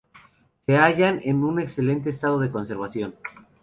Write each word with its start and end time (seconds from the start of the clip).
Se 0.65 0.75
hallan 0.77 1.21
en 1.23 1.43
un 1.43 1.59
excelente 1.61 2.09
estado 2.09 2.39
de 2.39 2.49
conservación. 2.49 3.13